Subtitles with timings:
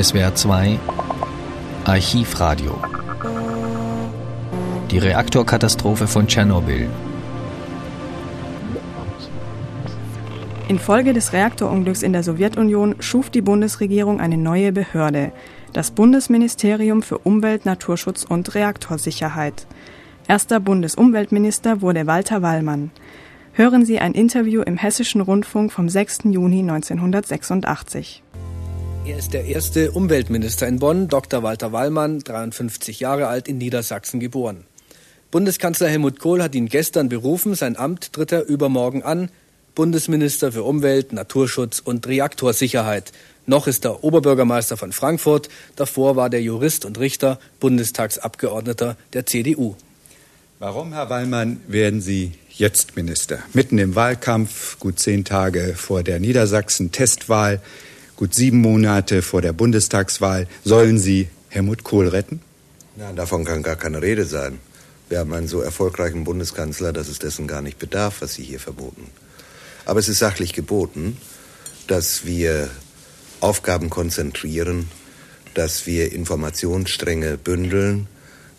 [0.00, 0.78] SWR 2
[1.84, 2.78] Archivradio
[4.92, 6.88] Die Reaktorkatastrophe von Tschernobyl
[10.68, 15.32] Infolge des Reaktorunglücks in der Sowjetunion schuf die Bundesregierung eine neue Behörde,
[15.72, 19.66] das Bundesministerium für Umwelt, Naturschutz und Reaktorsicherheit.
[20.28, 22.92] Erster Bundesumweltminister wurde Walter Wallmann.
[23.52, 26.20] Hören Sie ein Interview im Hessischen Rundfunk vom 6.
[26.26, 28.22] Juni 1986.
[29.08, 31.42] Er ist der erste Umweltminister in Bonn, Dr.
[31.42, 34.64] Walter Wallmann, 53 Jahre alt, in Niedersachsen geboren.
[35.30, 37.54] Bundeskanzler Helmut Kohl hat ihn gestern berufen.
[37.54, 39.30] Sein Amt tritt er übermorgen an.
[39.74, 43.12] Bundesminister für Umwelt, Naturschutz und Reaktorsicherheit.
[43.46, 45.48] Noch ist er Oberbürgermeister von Frankfurt.
[45.74, 49.74] Davor war der Jurist und Richter, Bundestagsabgeordneter der CDU.
[50.58, 53.38] Warum, Herr Wallmann, werden Sie jetzt Minister?
[53.54, 57.62] Mitten im Wahlkampf, gut zehn Tage vor der Niedersachsen-Testwahl,
[58.18, 60.48] gut sieben Monate vor der Bundestagswahl.
[60.64, 62.40] Sollen Sie Helmut Kohl retten?
[62.96, 64.58] Ja, davon kann gar keine Rede sein.
[65.08, 68.58] Wir haben einen so erfolgreichen Bundeskanzler, dass es dessen gar nicht bedarf, was Sie hier
[68.58, 69.06] verboten.
[69.84, 71.16] Aber es ist sachlich geboten,
[71.86, 72.68] dass wir
[73.38, 74.88] Aufgaben konzentrieren,
[75.54, 78.08] dass wir Informationsstränge bündeln,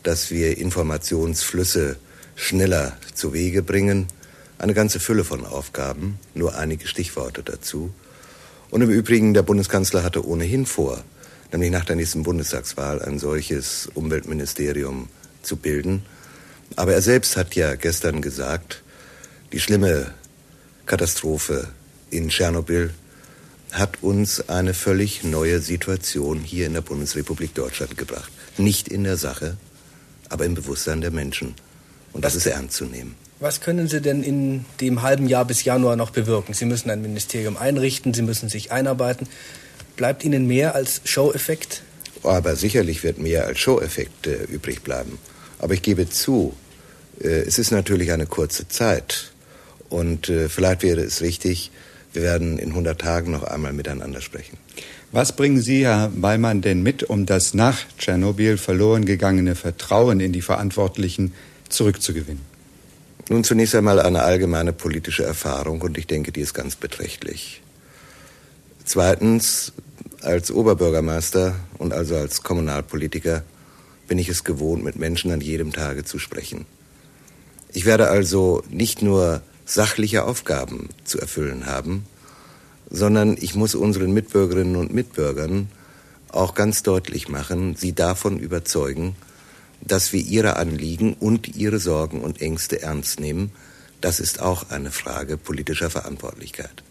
[0.04, 1.98] dass wir Informationsflüsse
[2.38, 4.08] schneller zu Wege bringen.
[4.58, 7.92] Eine ganze Fülle von Aufgaben, nur einige Stichworte dazu.
[8.72, 11.04] Und im Übrigen, der Bundeskanzler hatte ohnehin vor,
[11.52, 15.10] nämlich nach der nächsten Bundestagswahl ein solches Umweltministerium
[15.42, 16.04] zu bilden.
[16.76, 18.84] Aber er selbst hat ja gestern gesagt,
[19.52, 20.14] die schlimme
[20.86, 21.68] Katastrophe
[22.12, 22.94] in Tschernobyl
[23.72, 28.32] hat uns eine völlig neue Situation hier in der Bundesrepublik Deutschland gebracht.
[28.58, 29.58] Nicht in der Sache,
[30.28, 31.56] aber im Bewusstsein der Menschen.
[32.14, 33.16] Und das ist ernst zu nehmen.
[33.40, 36.54] Was können Sie denn in dem halben Jahr bis Januar noch bewirken?
[36.54, 39.28] Sie müssen ein Ministerium einrichten, Sie müssen sich einarbeiten.
[39.96, 41.84] Bleibt Ihnen mehr als Show-Effekt?
[42.24, 45.20] Aber sicherlich wird mehr als Show-Effekt äh, übrig bleiben.
[45.60, 46.54] Aber ich gebe zu,
[47.22, 49.32] äh, es ist natürlich eine kurze Zeit.
[49.88, 51.72] Und äh, vielleicht wäre es richtig,
[52.12, 54.58] wir werden in 100 Tagen noch einmal miteinander sprechen.
[55.12, 60.34] Was bringen Sie, Herr Wallmann, denn mit, um das nach Tschernobyl verloren gegangene Vertrauen in
[60.34, 61.34] die Verantwortlichen
[61.70, 62.44] zurückzugewinnen?
[63.30, 67.62] Nun zunächst einmal eine allgemeine politische Erfahrung und ich denke, die ist ganz beträchtlich.
[68.86, 69.72] Zweitens,
[70.22, 73.44] als Oberbürgermeister und also als Kommunalpolitiker
[74.08, 76.66] bin ich es gewohnt, mit Menschen an jedem Tage zu sprechen.
[77.72, 82.06] Ich werde also nicht nur sachliche Aufgaben zu erfüllen haben,
[82.90, 85.70] sondern ich muss unseren Mitbürgerinnen und Mitbürgern
[86.30, 89.16] auch ganz deutlich machen, sie davon überzeugen,
[89.82, 93.52] dass wir ihre Anliegen und ihre Sorgen und Ängste ernst nehmen.
[94.02, 96.84] Das ist auch eine Frage politischer Verantwortlichkeit.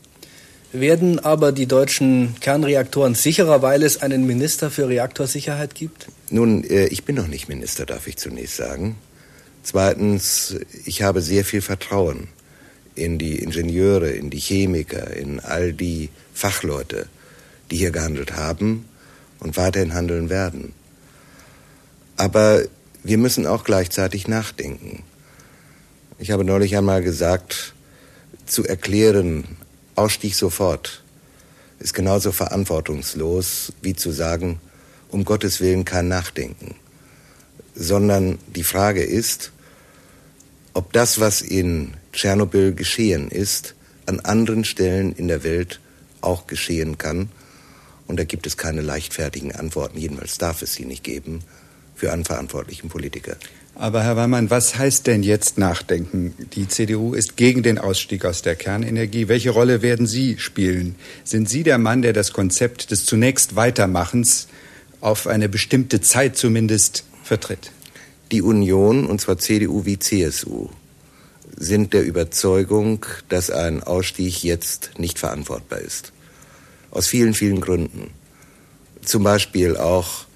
[0.72, 6.08] Werden aber die deutschen Kernreaktoren sicherer, weil es einen Minister für Reaktorsicherheit gibt?
[6.30, 8.96] Nun, äh, ich bin noch nicht Minister, darf ich zunächst sagen.
[9.62, 12.28] Zweitens, ich habe sehr viel Vertrauen
[12.94, 17.06] in die Ingenieure, in die Chemiker, in all die Fachleute,
[17.70, 18.84] die hier gehandelt haben
[19.40, 20.74] und weiterhin handeln werden.
[22.16, 22.62] Aber
[23.08, 25.02] wir müssen auch gleichzeitig nachdenken.
[26.18, 27.72] Ich habe neulich einmal gesagt,
[28.44, 29.44] zu erklären,
[29.94, 31.02] Ausstieg sofort,
[31.78, 34.60] ist genauso verantwortungslos wie zu sagen,
[35.08, 36.74] um Gottes Willen kein Nachdenken.
[37.74, 39.52] Sondern die Frage ist,
[40.74, 45.80] ob das, was in Tschernobyl geschehen ist, an anderen Stellen in der Welt
[46.20, 47.30] auch geschehen kann.
[48.06, 51.42] Und da gibt es keine leichtfertigen Antworten, jedenfalls darf es sie nicht geben,
[51.98, 53.36] für einen verantwortlichen Politiker.
[53.74, 56.34] Aber Herr Weimann, was heißt denn jetzt nachdenken?
[56.54, 59.28] Die CDU ist gegen den Ausstieg aus der Kernenergie.
[59.28, 60.94] Welche Rolle werden Sie spielen?
[61.24, 64.46] Sind Sie der Mann, der das Konzept des zunächst Weitermachens
[65.00, 67.72] auf eine bestimmte Zeit zumindest vertritt?
[68.30, 70.68] Die Union, und zwar CDU wie CSU,
[71.56, 76.12] sind der Überzeugung, dass ein Ausstieg jetzt nicht verantwortbar ist.
[76.92, 78.10] Aus vielen, vielen Gründen.
[79.04, 80.27] Zum Beispiel auch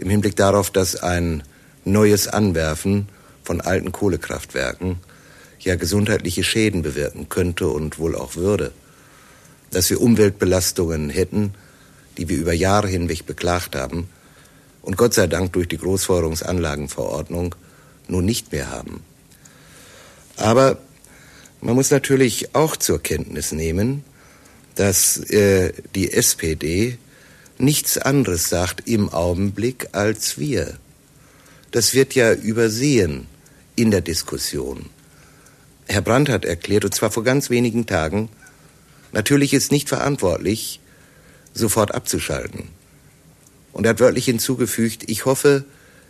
[0.00, 1.42] im Hinblick darauf, dass ein
[1.84, 3.08] neues Anwerfen
[3.42, 4.98] von alten Kohlekraftwerken
[5.60, 8.72] ja gesundheitliche Schäden bewirken könnte und wohl auch würde.
[9.70, 11.54] Dass wir Umweltbelastungen hätten,
[12.16, 14.08] die wir über Jahre hinweg beklagt haben
[14.82, 17.54] und Gott sei Dank durch die Großfeuerungsanlagenverordnung
[18.08, 19.02] nun nicht mehr haben.
[20.36, 20.78] Aber
[21.60, 24.02] man muss natürlich auch zur Kenntnis nehmen,
[24.74, 26.96] dass äh, die SPD
[27.60, 30.78] nichts anderes sagt im Augenblick als wir.
[31.70, 33.26] Das wird ja übersehen
[33.76, 34.86] in der Diskussion.
[35.86, 38.28] Herr Brandt hat erklärt, und zwar vor ganz wenigen Tagen,
[39.12, 40.80] natürlich ist nicht verantwortlich,
[41.54, 42.68] sofort abzuschalten.
[43.72, 45.64] Und er hat wörtlich hinzugefügt, ich hoffe,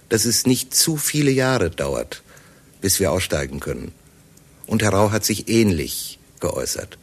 [0.08, 2.22] dass es nicht zu viele Jahre dauert,
[2.80, 3.92] bis wir aussteigen können.
[4.66, 6.98] Und Herr Rau hat sich ähnlich geäußert.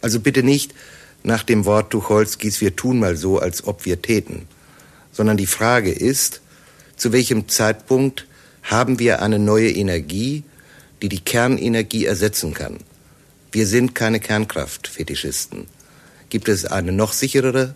[0.00, 0.74] Also bitte nicht
[1.22, 4.48] nach dem Wort Tucholskis, wir tun mal so, als ob wir täten,
[5.12, 6.40] sondern die Frage ist,
[6.96, 8.26] zu welchem Zeitpunkt
[8.62, 10.44] haben wir eine neue Energie,
[11.00, 12.78] die die Kernenergie ersetzen kann.
[13.50, 15.66] Wir sind keine Kernkraftfetischisten.
[16.30, 17.74] Gibt es eine noch sicherere?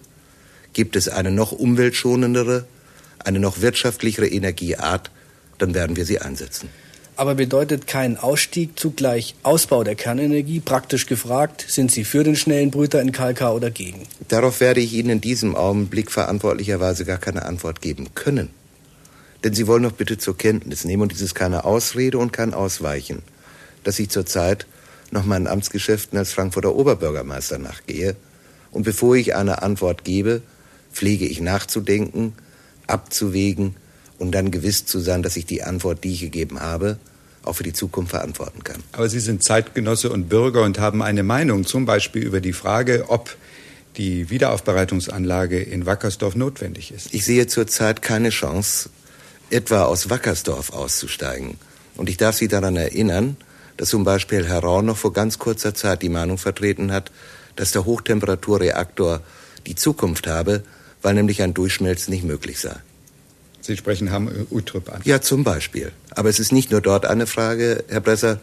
[0.73, 2.67] Gibt es eine noch umweltschonendere?
[3.19, 5.11] Eine noch wirtschaftlichere Energieart?
[5.59, 6.69] Dann werden wir sie einsetzen.
[7.19, 10.61] Aber bedeutet kein Ausstieg zugleich Ausbau der Kernenergie?
[10.61, 14.03] Praktisch gefragt, sind Sie für den schnellen Brüter in Kalkar oder gegen?
[14.29, 18.51] Darauf werde ich Ihnen in diesem Augenblick verantwortlicherweise gar keine Antwort geben können.
[19.45, 22.53] Denn Sie wollen doch bitte zur Kenntnis nehmen, und dies ist keine Ausrede und kein
[22.53, 23.23] Ausweichen,
[23.83, 24.67] dass ich zurzeit
[25.11, 28.15] noch meinen Amtsgeschäften als Frankfurter Oberbürgermeister nachgehe.
[28.73, 30.43] Und bevor ich eine Antwort gebe,
[30.93, 32.35] pflege ich nachzudenken,
[32.87, 33.75] abzuwägen
[34.19, 36.99] und dann gewiss zu sein, dass ich die Antwort, die ich gegeben habe,
[37.45, 38.83] auch für die Zukunft verantworten kann.
[38.93, 43.05] Aber Sie sind Zeitgenosse und Bürger und haben eine Meinung, zum Beispiel über die Frage,
[43.09, 43.37] ob
[43.97, 47.15] die Wiederaufbereitungsanlage in Wackersdorf notwendig ist.
[47.15, 48.91] Ich sehe zurzeit keine Chance,
[49.51, 51.57] etwa aus Wackersdorf auszusteigen.
[51.97, 53.37] Und ich darf Sie daran erinnern,
[53.77, 57.11] dass zum Beispiel Herr Rau noch vor ganz kurzer Zeit die Meinung vertreten hat,
[57.57, 59.21] dass der Hochtemperaturreaktor
[59.67, 60.63] die Zukunft habe,
[61.03, 62.77] weil nämlich ein Durchschmelzen nicht möglich sei.
[63.61, 65.01] Sie sprechen Hamm Utrup an.
[65.05, 65.93] Ja, zum Beispiel.
[66.11, 68.41] Aber es ist nicht nur dort eine Frage, Herr Bresser,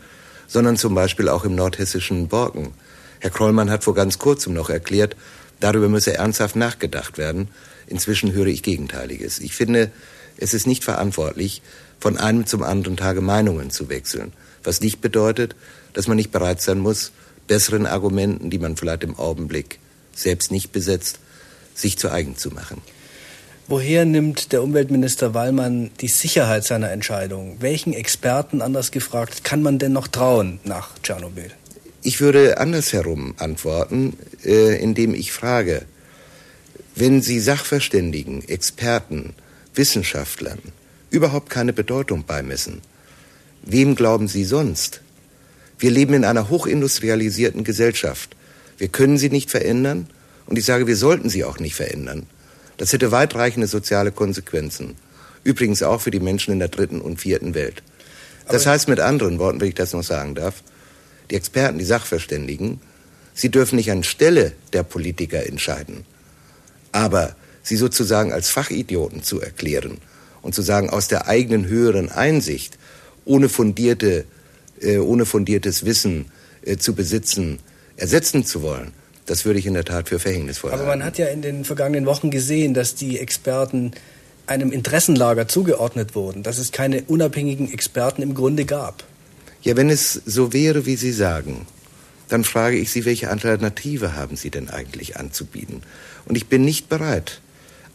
[0.48, 2.74] sondern zum Beispiel auch im nordhessischen Borken.
[3.19, 5.15] Herr Krollmann hat vor ganz kurzem noch erklärt,
[5.60, 7.48] darüber müsse ernsthaft nachgedacht werden.
[7.88, 9.39] Inzwischen höre ich Gegenteiliges.
[9.39, 9.92] Ich finde,
[10.38, 11.62] es ist nicht verantwortlich,
[12.00, 14.33] von einem zum anderen Tage Meinungen zu wechseln.
[14.63, 15.56] Was nicht bedeutet,
[15.94, 17.12] dass man nicht bereit sein muss,
[17.48, 19.80] besseren Argumenten, die man vielleicht im Augenblick
[20.13, 21.19] selbst nicht besetzt,
[21.74, 22.81] sich zu eigen zu machen.
[23.68, 27.57] Woher nimmt der Umweltminister Wallmann die Sicherheit seiner Entscheidung?
[27.62, 31.50] Welchen Experten, anders gefragt, kann man denn noch trauen nach Tschernobyl?
[32.01, 35.83] Ich würde andersherum antworten, äh, indem ich frage,
[36.95, 39.33] wenn Sie Sachverständigen, Experten,
[39.74, 40.59] Wissenschaftlern
[41.09, 42.81] überhaupt keine Bedeutung beimessen,
[43.62, 45.00] wem glauben Sie sonst?
[45.80, 48.36] Wir leben in einer hochindustrialisierten Gesellschaft.
[48.77, 50.07] Wir können sie nicht verändern
[50.48, 52.27] und ich sage, wir sollten sie auch nicht verändern.
[52.83, 54.95] Das hätte weitreichende soziale Konsequenzen.
[55.45, 57.81] Übrigens auch für die Menschen in der dritten und vierten Welt.
[58.50, 60.63] Das heißt mit anderen Worten, wenn ich das noch sagen darf,
[61.31, 62.81] die Experten, die Sachverständigen,
[63.33, 66.03] sie dürfen nicht anstelle der Politiker entscheiden.
[66.91, 70.00] Aber sie sozusagen als Fachidioten zu erklären
[70.41, 72.77] und zu sagen, aus der eigenen höheren Einsicht,
[73.24, 74.25] ohne, fundierte,
[74.81, 76.25] äh, ohne fundiertes Wissen
[76.65, 77.59] äh, zu besitzen,
[77.95, 78.91] ersetzen zu wollen,
[79.25, 80.84] das würde ich in der Tat für verhängnisvoll halten.
[80.84, 83.92] Aber man hat ja in den vergangenen Wochen gesehen, dass die Experten
[84.48, 89.04] einem Interessenlager zugeordnet wurden, dass es keine unabhängigen Experten im Grunde gab.
[89.62, 91.66] Ja, wenn es so wäre, wie Sie sagen,
[92.28, 95.84] dann frage ich Sie, welche Alternative haben Sie denn eigentlich anzubieten?
[96.26, 97.40] Und ich bin nicht bereit,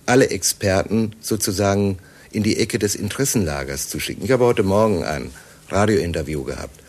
[0.07, 1.99] alle Experten sozusagen
[2.31, 4.25] in die Ecke des Interessenlagers zu schicken.
[4.25, 5.31] Ich habe heute Morgen ein
[5.69, 6.81] Radiointerview gehabt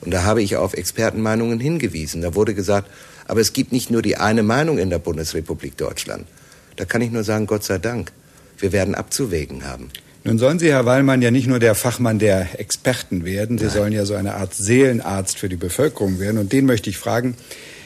[0.00, 2.22] und da habe ich auf Expertenmeinungen hingewiesen.
[2.22, 2.88] Da wurde gesagt,
[3.30, 6.26] aber es gibt nicht nur die eine Meinung in der Bundesrepublik Deutschland.
[6.74, 8.10] Da kann ich nur sagen, Gott sei Dank.
[8.58, 9.90] Wir werden abzuwägen haben.
[10.24, 13.56] Nun sollen Sie, Herr Wallmann, ja nicht nur der Fachmann der Experten werden.
[13.56, 13.74] Sie Nein.
[13.74, 16.38] sollen ja so eine Art Seelenarzt für die Bevölkerung werden.
[16.38, 17.36] Und den möchte ich fragen,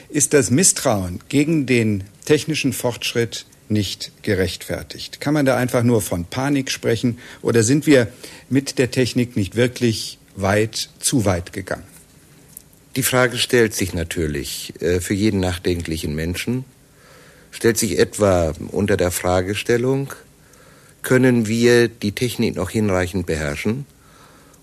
[0.08, 5.20] ist das Misstrauen gegen den technischen Fortschritt nicht gerechtfertigt?
[5.20, 8.08] Kann man da einfach nur von Panik sprechen oder sind wir
[8.48, 11.93] mit der Technik nicht wirklich weit, zu weit gegangen?
[12.96, 16.64] Die Frage stellt sich natürlich äh, für jeden nachdenklichen Menschen,
[17.50, 20.12] stellt sich etwa unter der Fragestellung,
[21.02, 23.84] können wir die Technik noch hinreichend beherrschen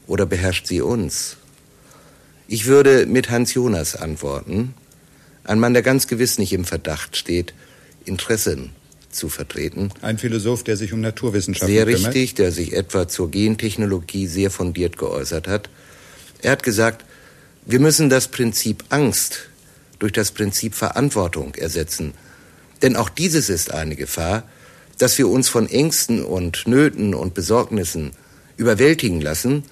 [0.07, 1.37] oder beherrscht sie uns?
[2.47, 4.73] Ich würde mit Hans Jonas antworten,
[5.43, 7.53] ein Mann, der ganz gewiss nicht im Verdacht steht,
[8.05, 8.71] Interessen
[9.09, 9.91] zu vertreten.
[10.01, 14.97] Ein Philosoph, der sich um Naturwissenschaften Sehr richtig, der sich etwa zur Gentechnologie sehr fundiert
[14.97, 15.69] geäußert hat.
[16.41, 17.05] Er hat gesagt,
[17.65, 19.49] wir müssen das Prinzip Angst
[19.99, 22.13] durch das Prinzip Verantwortung ersetzen.
[22.81, 24.43] Denn auch dieses ist eine Gefahr,
[24.97, 28.11] dass wir uns von Ängsten und Nöten und Besorgnissen
[28.57, 29.63] überwältigen lassen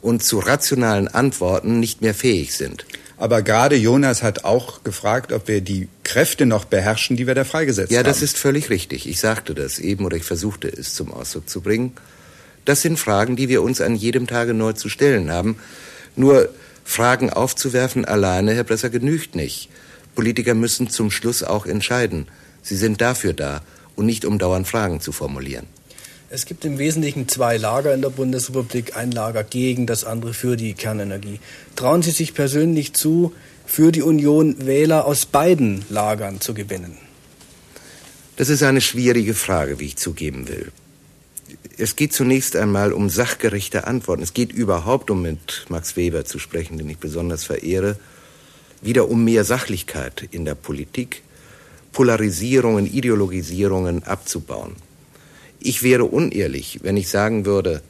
[0.00, 2.84] und zu rationalen Antworten nicht mehr fähig sind.
[3.16, 7.44] Aber gerade Jonas hat auch gefragt, ob wir die Kräfte noch beherrschen, die wir da
[7.44, 8.06] freigesetzt ja, haben.
[8.06, 9.08] Ja, das ist völlig richtig.
[9.08, 11.92] Ich sagte das eben oder ich versuchte es zum Ausdruck zu bringen.
[12.64, 15.56] Das sind Fragen, die wir uns an jedem Tage neu zu stellen haben.
[16.16, 16.48] Nur
[16.84, 19.68] Fragen aufzuwerfen alleine, Herr Bresser, genügt nicht.
[20.14, 22.26] Politiker müssen zum Schluss auch entscheiden.
[22.62, 23.62] Sie sind dafür da
[23.96, 25.66] und nicht um dauernd Fragen zu formulieren.
[26.34, 30.56] Es gibt im Wesentlichen zwei Lager in der Bundesrepublik, ein Lager gegen, das andere für
[30.56, 31.40] die Kernenergie.
[31.76, 33.34] Trauen Sie sich persönlich zu,
[33.66, 36.96] für die Union Wähler aus beiden Lagern zu gewinnen?
[38.36, 40.72] Das ist eine schwierige Frage, wie ich zugeben will.
[41.82, 44.22] Es geht zunächst einmal um sachgerechte Antworten.
[44.22, 47.96] Es geht überhaupt, um mit Max Weber zu sprechen, den ich besonders verehre,
[48.82, 51.22] wieder um mehr Sachlichkeit in der Politik,
[51.90, 54.76] Polarisierungen, Ideologisierungen abzubauen.
[55.58, 57.82] Ich wäre unehrlich, wenn ich sagen würde,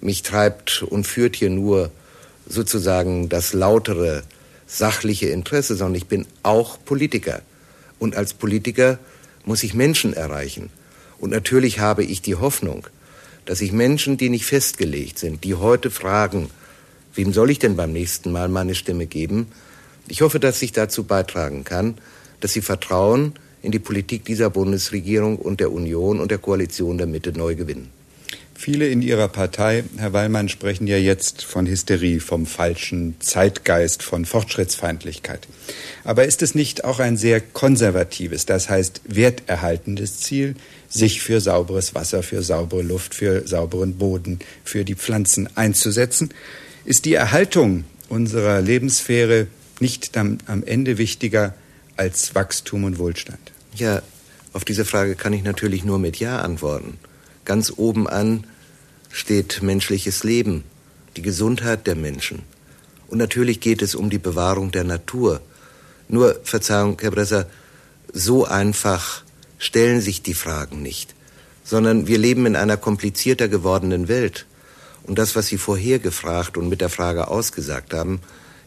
[0.00, 1.90] mich treibt und führt hier nur
[2.48, 4.22] sozusagen das lautere
[4.68, 7.42] sachliche Interesse, sondern ich bin auch Politiker.
[7.98, 9.00] Und als Politiker
[9.44, 10.70] muss ich Menschen erreichen.
[11.18, 12.86] Und natürlich habe ich die Hoffnung,
[13.46, 16.50] dass ich Menschen, die nicht festgelegt sind, die heute fragen,
[17.14, 19.46] wem soll ich denn beim nächsten Mal meine Stimme geben,
[20.08, 21.96] ich hoffe, dass ich dazu beitragen kann,
[22.40, 27.06] dass sie Vertrauen in die Politik dieser Bundesregierung und der Union und der Koalition der
[27.06, 27.90] Mitte neu gewinnen.
[28.54, 34.24] Viele in Ihrer Partei, Herr Wallmann, sprechen ja jetzt von Hysterie, vom falschen Zeitgeist, von
[34.24, 35.46] Fortschrittsfeindlichkeit.
[36.04, 40.54] Aber ist es nicht auch ein sehr konservatives, das heißt werterhaltendes Ziel,
[40.96, 46.30] sich für sauberes Wasser, für saubere Luft, für sauberen Boden, für die Pflanzen einzusetzen?
[46.84, 49.46] Ist die Erhaltung unserer Lebenssphäre
[49.80, 51.54] nicht am Ende wichtiger
[51.96, 53.52] als Wachstum und Wohlstand?
[53.74, 54.02] Ja,
[54.52, 56.98] auf diese Frage kann ich natürlich nur mit Ja antworten.
[57.44, 58.44] Ganz oben an
[59.10, 60.64] steht menschliches Leben,
[61.16, 62.42] die Gesundheit der Menschen.
[63.08, 65.40] Und natürlich geht es um die Bewahrung der Natur.
[66.08, 67.46] Nur, Verzeihung, Herr Bresser,
[68.12, 69.25] so einfach
[69.58, 71.14] stellen sich die Fragen nicht,
[71.64, 74.46] sondern wir leben in einer komplizierter gewordenen Welt.
[75.04, 78.20] Und das, was Sie vorher gefragt und mit der Frage ausgesagt haben,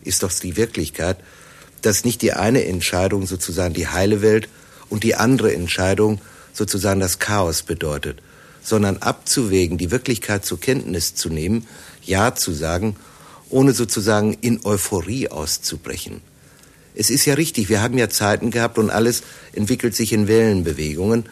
[0.04, 1.18] ist doch die Wirklichkeit,
[1.82, 4.50] dass nicht die eine Entscheidung sozusagen die heile Welt
[4.90, 6.22] und die andere Entscheidung
[6.54, 8.22] sozusagen das Chaos bedeutet,
[8.62, 11.68] sondern abzuwägen, die Wirklichkeit zur Kenntnis zu nehmen,
[12.04, 12.96] Ja zu sagen,
[13.50, 16.22] ohne sozusagen in Euphorie auszubrechen.
[16.96, 21.26] Es ist ja richtig, wir haben ja Zeiten gehabt und alles entwickelt sich in Wellenbewegungen.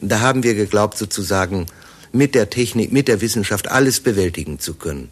[0.00, 1.66] Da haben wir geglaubt, sozusagen
[2.12, 5.08] mit der Technik, mit der Wissenschaft alles bewältigen zu können.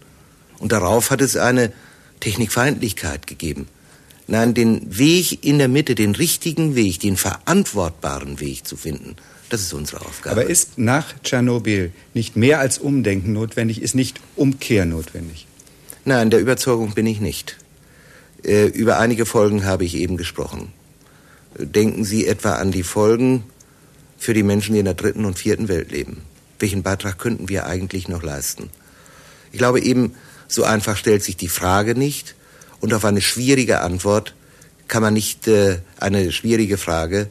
[0.59, 1.73] Und darauf hat es eine
[2.21, 3.67] Technikfeindlichkeit gegeben.
[4.29, 9.17] Nein, den Weg in der Mitte, den richtigen Weg, den verantwortbaren Weg zu finden,
[9.49, 10.41] das ist unsere Aufgabe.
[10.41, 15.47] Aber ist nach Tschernobyl nicht mehr als Umdenken notwendig, ist nicht Umkehr notwendig?
[16.05, 17.59] Nein, der Überzeugung bin ich nicht.
[18.45, 20.73] Äh, über einige Folgen habe ich eben gesprochen.
[21.59, 23.45] Denken Sie etwa an die Folgen
[24.19, 26.23] für die Menschen, die in der dritten und vierten Welt leben.
[26.59, 28.71] Welchen Beitrag könnten wir eigentlich noch leisten?
[29.53, 30.15] Ich glaube eben,
[30.49, 32.35] so einfach stellt sich die Frage nicht,
[32.81, 34.35] und auf eine schwierige Antwort
[34.89, 37.29] kann man nicht, äh, eine schwierige Frage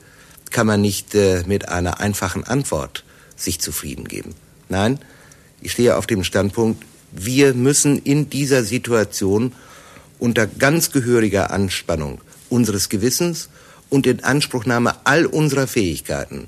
[0.49, 3.03] kann man nicht äh, mit einer einfachen Antwort
[3.35, 4.33] sich zufrieden geben.
[4.69, 4.97] Nein,
[5.61, 9.51] ich stehe auf dem Standpunkt, wir müssen in dieser Situation
[10.21, 13.49] unter ganz gehöriger Anspannung unseres Gewissens
[13.89, 16.47] und in Anspruchnahme all unserer Fähigkeiten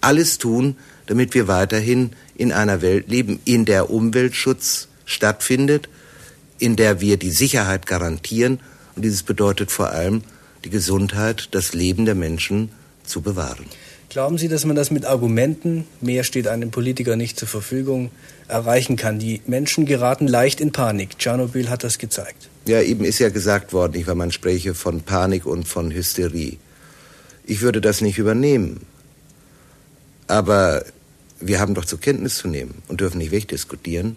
[0.00, 5.88] alles tun, damit wir weiterhin in einer Welt leben, in der Umweltschutz stattfindet
[6.58, 8.60] in der wir die Sicherheit garantieren.
[8.94, 10.22] Und dieses bedeutet vor allem,
[10.64, 12.70] die Gesundheit, das Leben der Menschen
[13.04, 13.66] zu bewahren.
[14.08, 18.10] Glauben Sie, dass man das mit Argumenten, mehr steht einem Politiker nicht zur Verfügung,
[18.48, 19.18] erreichen kann?
[19.18, 21.18] Die Menschen geraten leicht in Panik.
[21.18, 22.48] Tschernobyl hat das gezeigt.
[22.66, 26.58] Ja, eben ist ja gesagt worden, nicht, weil man spreche von Panik und von Hysterie.
[27.44, 28.86] Ich würde das nicht übernehmen.
[30.26, 30.84] Aber
[31.40, 34.16] wir haben doch zur Kenntnis zu nehmen und dürfen nicht wegdiskutieren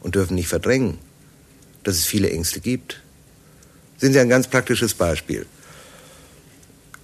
[0.00, 0.98] und dürfen nicht verdrängen,
[1.82, 3.02] dass es viele Ängste gibt.
[3.96, 5.46] Sehen Sie ein ganz praktisches Beispiel.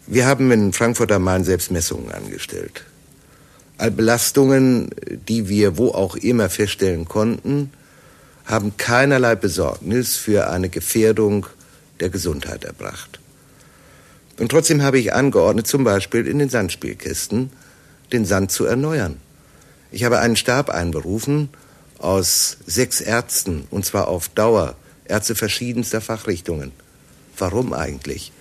[0.06, 2.84] Wir haben in Frankfurt am Main Selbstmessungen angestellt.
[3.76, 4.90] All Belastungen,
[5.28, 7.70] die wir wo auch immer feststellen konnten,
[8.44, 11.46] haben keinerlei Besorgnis für eine Gefährdung
[12.00, 13.20] der Gesundheit erbracht.
[14.38, 17.50] Und trotzdem habe ich angeordnet, zum Beispiel in den Sandspielkästen
[18.12, 19.16] den Sand zu erneuern.
[19.90, 21.48] Ich habe einen Stab einberufen
[21.98, 24.76] aus sechs Ärzten, und zwar auf Dauer,
[25.06, 26.72] Ärzte verschiedenster Fachrichtungen.
[27.38, 28.32] Warum eigentlich?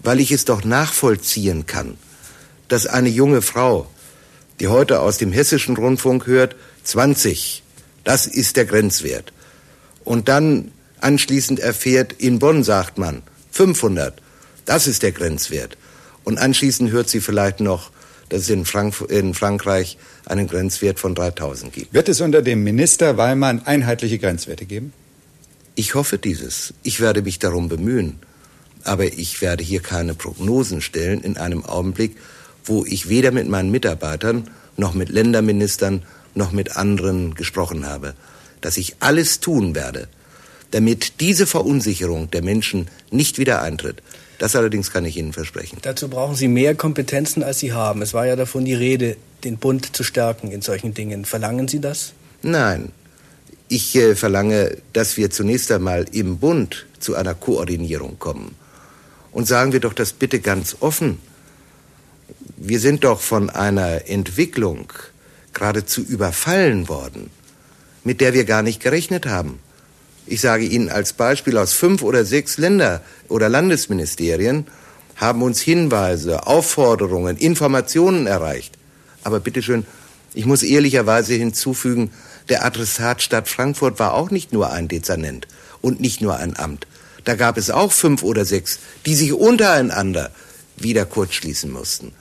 [0.00, 1.96] Weil ich es doch nachvollziehen kann,
[2.68, 3.88] dass eine junge Frau,
[4.60, 7.62] die heute aus dem hessischen Rundfunk hört, 20,
[8.04, 9.32] das ist der Grenzwert,
[10.04, 14.20] und dann anschließend erfährt, in Bonn sagt man 500,
[14.64, 15.76] das ist der Grenzwert,
[16.24, 17.90] und anschließend hört sie vielleicht noch,
[18.28, 21.92] dass es in, Frank in Frankreich einen Grenzwert von 3000 gibt.
[21.92, 24.92] Wird es unter dem Minister Wallmann einheitliche Grenzwerte geben?
[25.74, 26.72] Ich hoffe dieses.
[26.82, 28.18] Ich werde mich darum bemühen.
[28.84, 32.16] Aber ich werde hier keine Prognosen stellen in einem Augenblick,
[32.64, 36.02] wo ich weder mit meinen Mitarbeitern noch mit Länderministern
[36.34, 38.14] noch mit anderen gesprochen habe,
[38.60, 40.08] dass ich alles tun werde,
[40.70, 44.02] damit diese Verunsicherung der Menschen nicht wieder eintritt.
[44.38, 45.78] Das allerdings kann ich Ihnen versprechen.
[45.82, 48.02] Dazu brauchen Sie mehr Kompetenzen, als Sie haben.
[48.02, 51.24] Es war ja davon die Rede, den Bund zu stärken in solchen Dingen.
[51.24, 52.12] Verlangen Sie das?
[52.42, 52.90] Nein.
[53.68, 58.54] Ich äh, verlange, dass wir zunächst einmal im Bund zu einer Koordinierung kommen.
[59.30, 61.18] Und sagen wir doch das bitte ganz offen.
[62.56, 64.92] Wir sind doch von einer Entwicklung
[65.52, 67.30] geradezu überfallen worden,
[68.04, 69.58] mit der wir gar nicht gerechnet haben.
[70.26, 74.66] Ich sage Ihnen als Beispiel aus fünf oder sechs Länder oder Landesministerien
[75.16, 78.74] haben uns Hinweise, Aufforderungen, Informationen erreicht.
[79.24, 79.86] Aber bitteschön,
[80.34, 82.10] ich muss ehrlicherweise hinzufügen,
[82.48, 85.46] der Adressat Stadt Frankfurt war auch nicht nur ein Dezernent
[85.80, 86.86] und nicht nur ein Amt.
[87.24, 90.30] Da gab es auch fünf oder sechs, die sich untereinander
[90.82, 92.12] wieder kurzschließen mussten.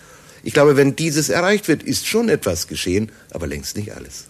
[0.44, 4.25] Ich glaube, wenn dieses erreicht wird, ist schon etwas geschehen, aber längst nicht alles.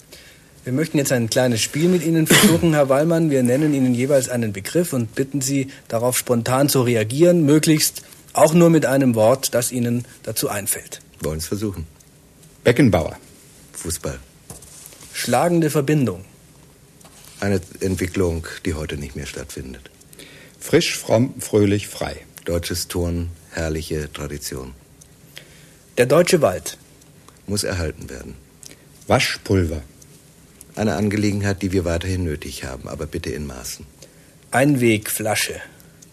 [0.64, 3.32] Wir möchten jetzt ein kleines Spiel mit Ihnen versuchen, Herr Wallmann.
[3.32, 8.54] Wir nennen Ihnen jeweils einen Begriff und bitten Sie, darauf spontan zu reagieren, möglichst auch
[8.54, 11.02] nur mit einem Wort, das Ihnen dazu einfällt.
[11.22, 11.88] Wollen es versuchen.
[12.64, 13.18] Beckenbauer.
[13.74, 14.20] Fußball.
[15.14, 16.26] Schlagende Verbindung.
[17.40, 19.90] Eine Entwicklung, die heute nicht mehr stattfindet.
[20.60, 22.18] Frisch, fromm, fröhlich, frei.
[22.46, 24.74] Deutsches Turn, herrliche Tradition.
[25.98, 26.78] Der deutsche Wald.
[27.48, 28.36] Muss erhalten werden.
[29.08, 29.82] Waschpulver.
[30.76, 33.86] Eine Angelegenheit, die wir weiterhin nötig haben, aber bitte in Maßen.
[34.52, 35.60] Einwegflasche.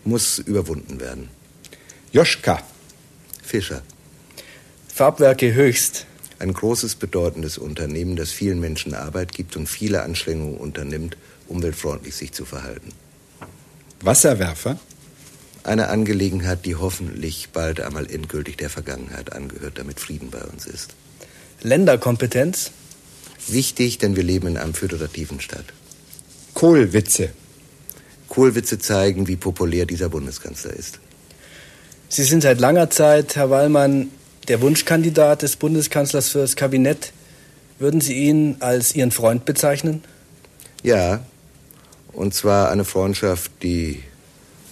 [0.05, 1.29] Muss überwunden werden.
[2.13, 2.61] Joschka.
[3.43, 3.83] Fischer.
[4.93, 6.07] Farbwerke höchst.
[6.41, 11.17] Ein großes, bedeutendes Unternehmen, das vielen Menschen Arbeit gibt und viele Anstrengungen unternimmt,
[11.49, 12.93] umweltfreundlich sich zu verhalten.
[14.01, 14.79] Wasserwerfer.
[15.69, 20.95] Eine Angelegenheit, die hoffentlich bald einmal endgültig der Vergangenheit angehört, damit Frieden bei uns ist.
[21.61, 22.71] Länderkompetenz.
[23.49, 25.67] Wichtig, denn wir leben in einem föderativen Staat.
[26.55, 27.29] Kohlwitze.
[28.31, 31.01] Kohlwitze zeigen, wie populär dieser Bundeskanzler ist.
[32.09, 34.09] Sie sind seit langer Zeit, Herr Wallmann,
[34.49, 37.13] der Wunschkandidat des Bundeskanzlers für das Kabinett.
[37.79, 40.03] Würden Sie ihn als Ihren Freund bezeichnen?
[40.83, 41.21] Ja,
[42.15, 44.03] und zwar eine Freundschaft, die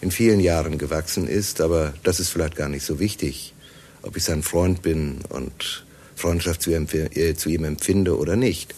[0.01, 3.55] in vielen Jahren gewachsen ist, aber das ist vielleicht gar nicht so wichtig,
[4.03, 8.75] ob ich sein Freund bin und Freundschaft zu ihm, äh, zu ihm empfinde oder nicht,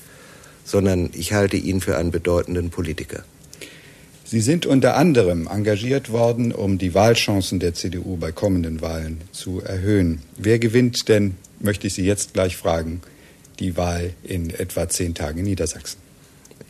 [0.64, 3.24] sondern ich halte ihn für einen bedeutenden Politiker.
[4.24, 9.62] Sie sind unter anderem engagiert worden, um die Wahlchancen der CDU bei kommenden Wahlen zu
[9.62, 10.20] erhöhen.
[10.36, 13.00] Wer gewinnt denn, möchte ich Sie jetzt gleich fragen,
[13.58, 15.98] die Wahl in etwa zehn Tagen in Niedersachsen?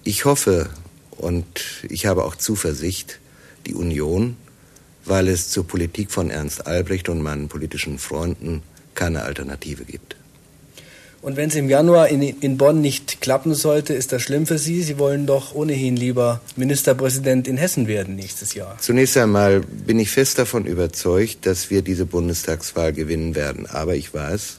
[0.04, 0.70] Ich hoffe
[1.10, 3.18] und ich habe auch Zuversicht,
[3.68, 4.36] die Union,
[5.04, 8.62] weil es zur Politik von Ernst Albrecht und meinen politischen Freunden
[8.94, 10.16] keine Alternative gibt.
[11.20, 14.56] Und wenn es im Januar in, in, Bonn nicht klappen sollte, ist das schlimm für
[14.56, 14.82] Sie?
[14.82, 18.78] Sie wollen doch ohnehin lieber Ministerpräsident in Hessen werden nächstes Jahr.
[18.78, 23.66] Zunächst einmal bin ich fest davon überzeugt, dass wir diese Bundestagswahl gewinnen werden.
[23.66, 24.58] Aber ich weiß,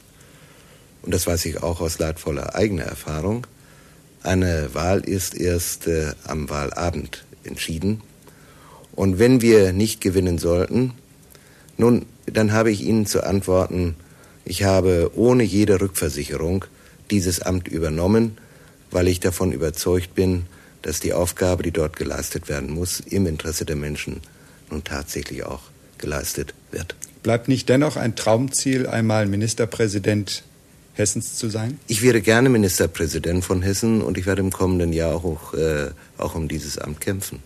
[1.04, 3.48] und das weiß ich auch aus leidvoller eigener Erfahrung,
[4.22, 8.02] eine Wahl ist erst äh, am Wahlabend entschieden.
[8.94, 10.94] Und wenn wir nicht gewinnen sollten,
[11.78, 13.96] nun, dann habe ich Ihnen zu antworten,
[14.46, 16.66] ich habe ohne jede Rückversicherung
[17.12, 18.38] dieses Amt übernommen,
[18.92, 20.46] weil ich davon überzeugt bin,
[20.82, 24.22] dass die Aufgabe, die dort geleistet werden muss, im Interesse der Menschen
[24.70, 25.62] nun tatsächlich auch
[25.98, 26.96] geleistet wird.
[27.24, 30.44] Bleibt nicht dennoch ein Traumziel, einmal Ministerpräsident
[30.94, 31.80] Hessens zu sein?
[31.88, 36.36] Ich wäre gerne Ministerpräsident von Hessen und ich werde im kommenden Jahr auch, äh, auch
[36.36, 37.40] um dieses Amt kämpfen.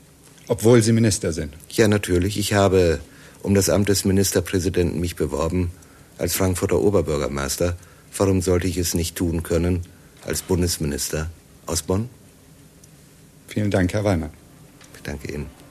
[0.47, 1.53] Obwohl Sie Minister sind?
[1.69, 2.37] Ja, natürlich.
[2.37, 2.99] Ich habe
[3.41, 5.71] um das Amt des Ministerpräsidenten mich beworben
[6.17, 7.77] als Frankfurter Oberbürgermeister,
[8.17, 9.81] warum sollte ich es nicht tun können
[10.25, 11.29] als Bundesminister
[11.65, 12.09] aus Bonn?
[13.47, 14.29] Vielen Dank, Herr Weimer.
[14.95, 15.62] Ich danke Ihnen.